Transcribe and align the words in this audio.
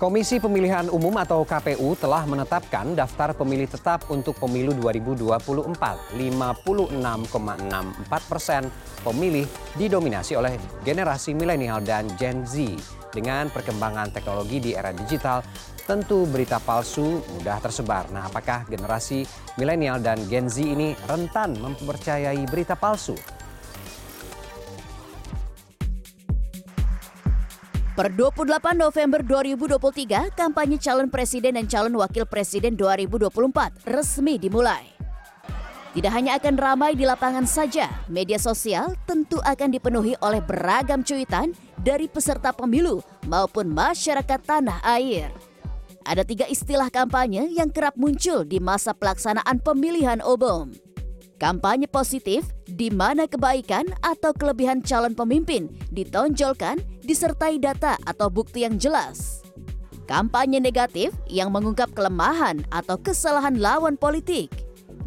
Komisi 0.00 0.40
Pemilihan 0.40 0.88
Umum 0.88 1.12
atau 1.20 1.44
KPU 1.44 1.92
telah 1.92 2.24
menetapkan 2.24 2.96
daftar 2.96 3.36
pemilih 3.36 3.68
tetap 3.68 4.08
untuk 4.08 4.32
pemilu 4.40 4.72
2024. 4.72 6.16
56,64 6.16 8.08
persen 8.24 8.72
pemilih 9.04 9.44
didominasi 9.76 10.40
oleh 10.40 10.56
generasi 10.88 11.36
milenial 11.36 11.84
dan 11.84 12.08
Gen 12.16 12.48
Z. 12.48 12.80
Dengan 13.12 13.52
perkembangan 13.52 14.08
teknologi 14.08 14.56
di 14.56 14.72
era 14.72 14.88
digital, 14.88 15.44
tentu 15.84 16.24
berita 16.24 16.56
palsu 16.64 17.20
mudah 17.36 17.60
tersebar. 17.60 18.08
Nah, 18.08 18.24
apakah 18.24 18.64
generasi 18.72 19.28
milenial 19.60 20.00
dan 20.00 20.16
Gen 20.32 20.48
Z 20.48 20.64
ini 20.64 20.96
rentan 21.04 21.60
mempercayai 21.60 22.40
berita 22.48 22.72
palsu? 22.72 23.20
Per 28.00 28.08
28 28.16 28.80
November 28.80 29.20
2023, 29.20 30.32
kampanye 30.32 30.80
calon 30.80 31.12
presiden 31.12 31.60
dan 31.60 31.68
calon 31.68 32.00
wakil 32.00 32.24
presiden 32.24 32.72
2024 32.72 33.28
resmi 33.92 34.40
dimulai. 34.40 34.88
Tidak 35.92 36.08
hanya 36.08 36.40
akan 36.40 36.56
ramai 36.56 36.96
di 36.96 37.04
lapangan 37.04 37.44
saja, 37.44 37.92
media 38.08 38.40
sosial 38.40 38.96
tentu 39.04 39.36
akan 39.44 39.68
dipenuhi 39.68 40.16
oleh 40.24 40.40
beragam 40.40 41.04
cuitan 41.04 41.52
dari 41.76 42.08
peserta 42.08 42.56
pemilu 42.56 43.04
maupun 43.28 43.68
masyarakat 43.68 44.40
tanah 44.48 44.80
air. 44.96 45.28
Ada 46.08 46.24
tiga 46.24 46.48
istilah 46.48 46.88
kampanye 46.88 47.52
yang 47.52 47.68
kerap 47.68 48.00
muncul 48.00 48.48
di 48.48 48.64
masa 48.64 48.96
pelaksanaan 48.96 49.60
pemilihan 49.60 50.24
umum. 50.24 50.72
Kampanye 51.40 51.88
positif, 51.88 52.52
di 52.68 52.92
mana 52.92 53.24
kebaikan 53.24 53.88
atau 54.04 54.36
kelebihan 54.36 54.84
calon 54.84 55.16
pemimpin 55.16 55.72
ditonjolkan 55.88 56.76
disertai 57.00 57.56
data 57.56 57.96
atau 58.04 58.28
bukti 58.28 58.68
yang 58.68 58.76
jelas. 58.76 59.40
Kampanye 60.04 60.60
negatif 60.60 61.16
yang 61.32 61.48
mengungkap 61.48 61.88
kelemahan 61.96 62.60
atau 62.68 63.00
kesalahan 63.00 63.56
lawan 63.56 63.96
politik. 63.96 64.52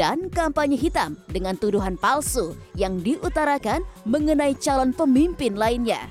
Dan 0.00 0.32
kampanye 0.32 0.80
hitam 0.80 1.20
dengan 1.28 1.60
tuduhan 1.60 2.00
palsu 2.00 2.56
yang 2.72 3.04
diutarakan 3.04 3.84
mengenai 4.08 4.56
calon 4.56 4.96
pemimpin 4.96 5.60
lainnya. 5.60 6.08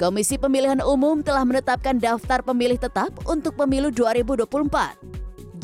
Komisi 0.00 0.40
Pemilihan 0.40 0.80
Umum 0.80 1.20
telah 1.20 1.44
menetapkan 1.44 2.00
daftar 2.00 2.40
pemilih 2.40 2.80
tetap 2.80 3.12
untuk 3.28 3.60
pemilu 3.60 3.92
2024 3.92 5.14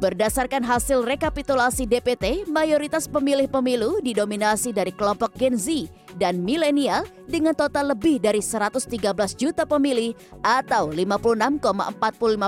Berdasarkan 0.00 0.64
hasil 0.64 1.04
rekapitulasi 1.04 1.84
DPT, 1.84 2.48
mayoritas 2.48 3.04
pemilih 3.04 3.52
pemilu 3.52 4.00
didominasi 4.00 4.72
dari 4.72 4.96
kelompok 4.96 5.36
Gen 5.36 5.60
Z 5.60 5.92
dan 6.16 6.40
milenial 6.40 7.04
dengan 7.28 7.52
total 7.52 7.92
lebih 7.92 8.16
dari 8.16 8.40
113 8.40 8.88
juta 9.36 9.68
pemilih 9.68 10.16
atau 10.40 10.88
56,45 10.88 11.60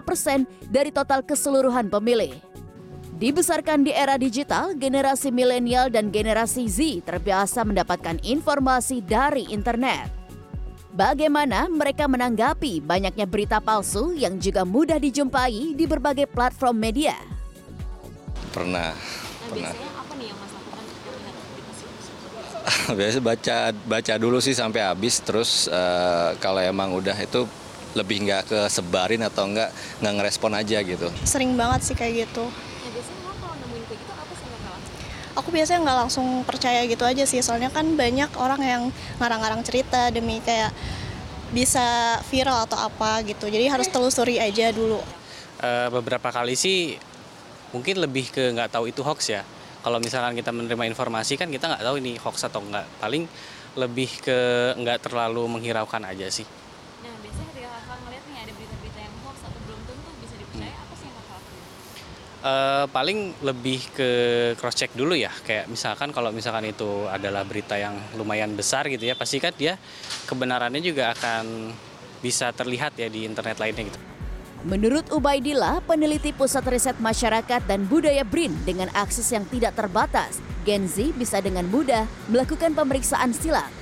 persen 0.00 0.48
dari 0.72 0.88
total 0.88 1.20
keseluruhan 1.20 1.92
pemilih. 1.92 2.32
Dibesarkan 3.20 3.84
di 3.84 3.92
era 3.92 4.16
digital, 4.16 4.72
generasi 4.72 5.28
milenial 5.28 5.92
dan 5.92 6.08
generasi 6.08 6.72
Z 6.72 7.04
terbiasa 7.04 7.68
mendapatkan 7.68 8.16
informasi 8.24 9.04
dari 9.04 9.44
internet. 9.52 10.21
Bagaimana 10.92 11.72
mereka 11.72 12.04
menanggapi 12.04 12.84
banyaknya 12.84 13.24
berita 13.24 13.64
palsu 13.64 14.12
yang 14.12 14.36
juga 14.36 14.60
mudah 14.60 15.00
dijumpai 15.00 15.72
di 15.72 15.88
berbagai 15.88 16.28
platform 16.28 16.76
media? 16.76 17.16
Pernah. 18.52 18.92
Nah, 18.92 19.48
pernah. 19.48 19.72
biasanya 19.72 19.88
apa 19.96 20.12
nih 20.20 20.26
yang 20.28 20.36
Mas 20.36 20.52
lakukan 20.52 20.84
Biasa 23.00 23.18
baca 23.24 23.56
baca 23.88 24.14
dulu 24.20 24.36
sih 24.44 24.52
sampai 24.52 24.84
habis 24.84 25.24
terus 25.24 25.64
eh, 25.72 26.36
kalau 26.44 26.60
emang 26.60 26.92
udah 26.92 27.16
itu 27.16 27.48
lebih 27.96 28.28
nggak 28.28 28.52
kesebarin 28.52 29.24
atau 29.24 29.48
nggak 29.48 29.72
nggak 30.04 30.12
ngerespon 30.20 30.52
aja 30.60 30.76
gitu. 30.84 31.08
Sering 31.24 31.56
banget 31.56 31.88
sih 31.88 31.96
kayak 31.96 32.28
gitu. 32.28 32.44
Nah, 32.52 32.90
biasanya 32.92 33.20
lo 33.24 33.32
kalau 33.40 33.56
nemuin 33.64 33.84
kayak 33.88 33.96
gitu 33.96 34.12
apa 34.12 34.32
sih 34.36 34.44
yang 34.44 34.60
lo 34.60 34.76
lakukan? 34.76 35.00
Aku 35.32 35.48
biasanya 35.48 35.80
nggak 35.88 35.98
langsung 36.06 36.44
percaya 36.44 36.84
gitu 36.84 37.08
aja 37.08 37.24
sih, 37.24 37.40
soalnya 37.40 37.72
kan 37.72 37.88
banyak 37.96 38.28
orang 38.36 38.60
yang 38.60 38.82
ngarang-ngarang 39.16 39.64
cerita 39.64 40.12
demi 40.12 40.44
kayak 40.44 40.72
bisa 41.52 42.20
viral 42.28 42.68
atau 42.68 42.76
apa 42.76 43.24
gitu. 43.24 43.48
Jadi 43.48 43.68
harus 43.68 43.88
telusuri 43.88 44.36
aja 44.36 44.68
dulu. 44.72 45.00
Eh, 45.62 45.88
beberapa 45.88 46.28
kali 46.28 46.56
sih 46.56 46.96
mungkin 47.72 48.00
lebih 48.04 48.28
ke 48.28 48.52
nggak 48.52 48.76
tahu 48.76 48.92
itu 48.92 49.00
hoax 49.00 49.32
ya. 49.32 49.40
Kalau 49.82 49.98
misalkan 49.98 50.36
kita 50.36 50.52
menerima 50.52 50.84
informasi 50.92 51.40
kan 51.40 51.48
kita 51.48 51.68
nggak 51.68 51.84
tahu 51.84 51.96
ini 52.00 52.20
hoax 52.20 52.44
atau 52.48 52.60
nggak. 52.60 53.00
Paling 53.00 53.24
lebih 53.72 54.10
ke 54.20 54.38
nggak 54.76 55.08
terlalu 55.08 55.48
menghiraukan 55.48 56.04
aja 56.04 56.28
sih. 56.28 56.44
Nah, 57.00 57.12
biasanya 57.24 57.48
ketika 57.56 57.68
kakak 57.72 57.98
ngeliat 58.04 58.24
nih 58.28 58.38
ada 58.44 58.52
berita-berita 58.52 58.98
yang 59.00 59.14
hoax 59.24 59.36
atau 59.48 59.60
belum 59.64 59.80
tentu 59.88 60.10
bisa 60.20 60.34
dipercaya, 60.36 60.76
apa 60.76 60.92
sih 61.00 61.06
yang 61.08 61.16
kakak 61.16 61.40
lakuin? 61.40 61.64
Eh, 62.42 62.86
paling 62.90 63.38
lebih 63.38 63.86
ke 63.94 64.10
cross 64.58 64.74
check 64.74 64.90
dulu 64.98 65.14
ya. 65.14 65.30
Kayak 65.46 65.70
misalkan 65.70 66.10
kalau 66.10 66.34
misalkan 66.34 66.66
itu 66.66 67.06
adalah 67.06 67.46
berita 67.46 67.78
yang 67.78 67.94
lumayan 68.18 68.58
besar 68.58 68.90
gitu 68.90 69.06
ya, 69.06 69.14
pasti 69.14 69.38
kan 69.38 69.54
dia 69.54 69.78
kebenarannya 70.26 70.82
juga 70.82 71.14
akan 71.14 71.70
bisa 72.18 72.50
terlihat 72.50 72.98
ya 72.98 73.06
di 73.06 73.22
internet 73.30 73.62
lainnya 73.62 73.94
gitu. 73.94 74.00
Menurut 74.66 75.06
Ubaidillah, 75.14 75.86
peneliti 75.86 76.34
Pusat 76.34 76.64
Riset 76.74 76.98
Masyarakat 76.98 77.62
dan 77.66 77.86
Budaya 77.86 78.26
BRIN 78.26 78.54
dengan 78.66 78.90
akses 78.94 79.30
yang 79.30 79.46
tidak 79.46 79.78
terbatas, 79.78 80.42
Gen 80.66 80.90
Z 80.90 81.14
bisa 81.14 81.38
dengan 81.38 81.66
mudah 81.70 82.10
melakukan 82.26 82.74
pemeriksaan 82.74 83.30
silat. 83.34 83.81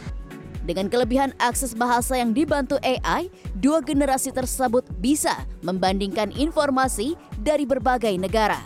Dengan 0.61 0.93
kelebihan 0.93 1.33
akses 1.41 1.73
bahasa 1.73 2.21
yang 2.21 2.37
dibantu 2.37 2.77
AI, 2.85 3.33
dua 3.57 3.81
generasi 3.81 4.29
tersebut 4.31 4.85
bisa 5.01 5.49
membandingkan 5.65 6.31
informasi 6.37 7.17
dari 7.41 7.65
berbagai 7.65 8.13
negara. 8.21 8.61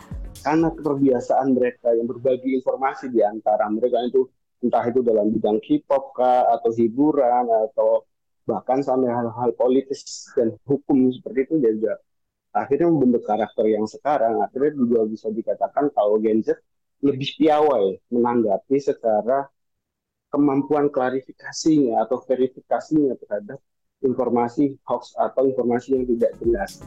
karena 0.45 0.69
keterbiasaan 0.77 1.57
mereka 1.57 1.89
yang 1.97 2.05
berbagi 2.05 2.61
informasi 2.61 3.09
di 3.09 3.25
antara 3.25 3.65
mereka 3.73 3.97
itu 4.05 4.29
entah 4.61 4.85
itu 4.85 5.01
dalam 5.01 5.33
bidang 5.33 5.57
K-pop 5.65 6.13
kah 6.13 6.53
atau 6.53 6.69
hiburan 6.77 7.49
atau 7.49 8.05
bahkan 8.45 8.85
sampai 8.85 9.09
hal-hal 9.09 9.57
politis 9.57 10.29
dan 10.37 10.53
hukum 10.69 11.09
seperti 11.17 11.49
itu 11.49 11.55
juga 11.65 11.97
akhirnya 12.53 12.93
membentuk 12.93 13.25
karakter 13.25 13.65
yang 13.73 13.89
sekarang 13.89 14.45
akhirnya 14.45 14.77
juga 14.77 15.09
bisa 15.09 15.33
dikatakan 15.33 15.89
kalau 15.97 16.21
Gen 16.21 16.45
Z 16.45 16.61
lebih 17.01 17.41
piawai 17.41 17.97
menanggapi 18.13 18.77
secara 18.77 19.49
kemampuan 20.35 20.91
klarifikasinya 20.91 22.03
atau 22.03 22.19
verifikasinya 22.27 23.15
terhadap 23.23 23.63
informasi 24.03 24.75
hoax 24.83 25.15
atau 25.15 25.47
informasi 25.47 25.95
yang 25.95 26.05
tidak 26.11 26.35
jelas. 26.43 26.83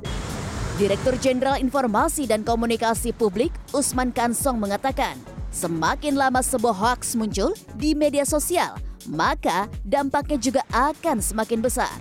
Direktur 0.75 1.15
Jenderal 1.17 1.57
Informasi 1.57 2.27
dan 2.27 2.43
Komunikasi 2.43 3.15
Publik 3.15 3.55
Usman 3.71 4.11
Kansong 4.11 4.59
mengatakan, 4.59 5.17
semakin 5.49 6.19
lama 6.19 6.43
sebuah 6.43 6.75
hoax 6.75 7.15
muncul 7.17 7.55
di 7.79 7.97
media 7.97 8.27
sosial, 8.27 8.77
maka 9.09 9.65
dampaknya 9.81 10.37
juga 10.37 10.61
akan 10.69 11.17
semakin 11.23 11.63
besar. 11.63 11.95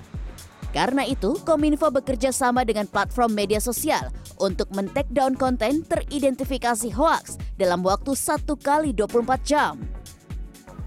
Karena 0.77 1.09
itu, 1.09 1.41
Kominfo 1.49 1.89
bekerja 1.89 2.29
sama 2.37 2.69
dengan 2.69 2.85
platform 2.85 3.33
media 3.33 3.65
sosial 3.65 4.13
untuk 4.37 4.69
men-take 4.77 5.09
down 5.09 5.33
konten 5.33 5.81
teridentifikasi 5.89 6.93
hoax 6.93 7.41
dalam 7.57 7.81
waktu 7.81 8.13
1 8.13 8.45
kali 8.61 8.93
24 8.93 9.41
jam. 9.41 9.96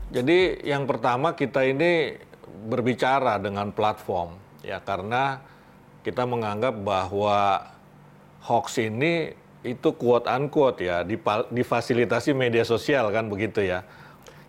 Jadi 0.09 0.65
yang 0.65 0.89
pertama 0.89 1.37
kita 1.37 1.61
ini 1.61 2.17
berbicara 2.65 3.37
dengan 3.37 3.69
platform 3.69 4.33
ya 4.65 4.81
karena 4.81 5.37
kita 6.01 6.25
menganggap 6.25 6.81
bahwa 6.81 7.61
hoax 8.41 8.81
ini 8.81 9.37
itu 9.61 9.93
quote 9.93 10.25
unquote 10.25 10.81
ya 10.81 11.05
difasilitasi 11.53 12.33
media 12.33 12.65
sosial 12.65 13.13
kan 13.13 13.29
begitu 13.29 13.61
ya. 13.61 13.85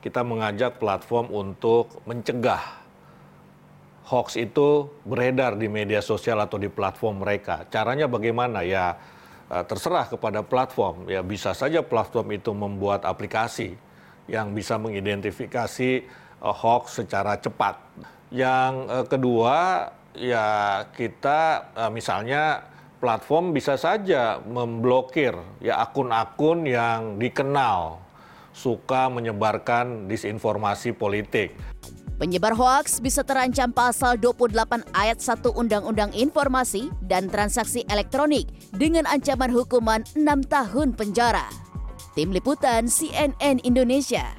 Kita 0.01 0.25
mengajak 0.25 0.81
platform 0.81 1.29
untuk 1.29 1.93
mencegah 2.09 2.81
hoax 4.09 4.41
itu 4.41 4.89
beredar 5.05 5.61
di 5.61 5.69
media 5.69 6.01
sosial 6.01 6.41
atau 6.41 6.57
di 6.57 6.73
platform 6.73 7.21
mereka. 7.21 7.69
Caranya 7.69 8.09
bagaimana 8.09 8.65
ya 8.65 8.97
eh, 9.53 9.65
terserah 9.69 10.09
kepada 10.09 10.41
platform. 10.41 11.05
Ya 11.05 11.21
bisa 11.21 11.53
saja 11.53 11.85
platform 11.85 12.33
itu 12.33 12.57
membuat 12.57 13.05
aplikasi 13.05 13.77
yang 14.31 14.55
bisa 14.55 14.79
mengidentifikasi 14.79 15.91
eh, 16.07 16.55
hoax 16.55 17.03
secara 17.03 17.37
cepat. 17.37 17.77
Yang 18.31 18.73
eh, 18.87 19.07
kedua 19.11 19.59
ya 20.15 20.47
kita 20.95 21.71
eh, 21.75 21.91
misalnya 21.91 22.63
platform 23.03 23.51
bisa 23.51 23.75
saja 23.75 24.39
memblokir 24.39 25.35
ya 25.59 25.83
akun-akun 25.83 26.69
yang 26.69 27.19
dikenal 27.19 27.99
suka 28.55 29.09
menyebarkan 29.11 30.07
disinformasi 30.07 30.95
politik. 30.95 31.57
Penyebar 32.21 32.53
hoaks 32.53 33.01
bisa 33.01 33.25
terancam 33.25 33.73
pasal 33.73 34.21
28 34.21 34.93
ayat 34.93 35.25
1 35.25 35.57
Undang-Undang 35.57 36.13
Informasi 36.13 36.93
dan 37.01 37.33
Transaksi 37.33 37.81
Elektronik 37.89 38.45
dengan 38.77 39.09
ancaman 39.09 39.49
hukuman 39.49 40.05
6 40.13 40.29
tahun 40.45 40.93
penjara. 40.93 41.70
Tim 42.11 42.35
Liputan 42.35 42.91
CNN 42.91 43.63
Indonesia 43.63 44.35